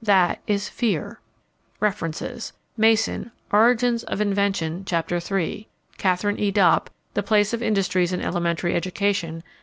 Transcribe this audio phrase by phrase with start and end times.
[0.00, 1.20] That is fear.
[1.78, 5.68] References: Mason, Origins of Invention, Chapter III.
[5.98, 6.50] Katharine E.
[6.50, 9.42] Dopp, The Place of Industries in Elementary Education, pp.